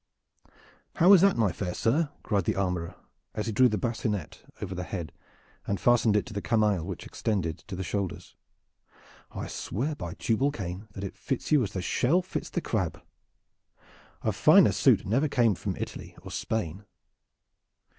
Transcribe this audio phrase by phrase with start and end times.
[0.95, 2.95] "How is that, my fair sir?" cried the armorer
[3.35, 5.11] as he drew the bassinet over the head
[5.67, 8.35] and fastened it to the camail which extended to the shoulders.
[9.29, 13.03] "I swear by Tubal Cain that it fits you as the shell fits the crab!
[14.23, 16.83] A finer suit never came from Italy or Spain."